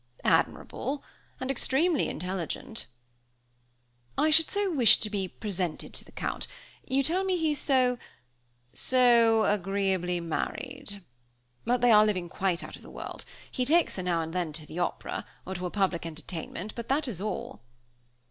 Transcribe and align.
"Admirable, 0.25 1.03
and 1.39 1.51
extremely 1.51 2.09
intelligent." 2.09 2.87
"I 4.17 4.31
should 4.31 4.47
wish 4.75 4.97
so 4.97 4.97
much 4.97 4.99
to 5.01 5.11
be 5.11 5.27
presented 5.27 5.93
to 5.93 6.03
the 6.03 6.11
Count: 6.11 6.47
you 6.83 7.03
tell 7.03 7.23
me 7.23 7.37
he's 7.37 7.59
so" 7.61 7.99
"So 8.89 9.43
agreeably 9.43 10.19
married. 10.19 11.03
But 11.65 11.81
they 11.81 11.91
are 11.91 12.03
living 12.03 12.29
quite 12.29 12.63
out 12.63 12.75
of 12.77 12.81
the 12.81 12.89
world. 12.89 13.25
He 13.51 13.63
takes 13.63 13.95
her 13.97 14.01
now 14.01 14.21
and 14.21 14.33
then 14.33 14.53
to 14.53 14.65
the 14.65 14.79
Opera, 14.79 15.23
or 15.45 15.53
to 15.53 15.67
a 15.67 15.69
public 15.69 16.03
entertainment; 16.07 16.73
but 16.73 16.89
that 16.89 17.07
is 17.07 17.21
all." 17.21 17.61